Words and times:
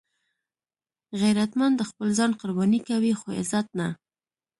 غیرتمند 1.19 1.77
خپل 1.89 2.07
ځان 2.17 2.31
قرباني 2.39 2.79
کوي 2.87 3.13
خو 3.19 3.27
عزت 3.39 3.67
نه 3.79 3.87